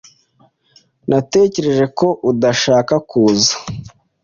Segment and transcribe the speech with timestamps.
[1.09, 3.53] Natekereje ko udashaka kuza.